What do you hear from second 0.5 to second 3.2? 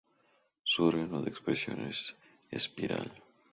Su órgano de expresión es "Espiral".